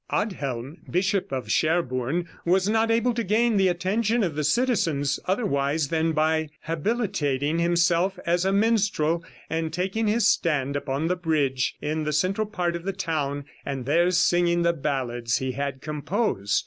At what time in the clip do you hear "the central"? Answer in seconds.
12.03-12.47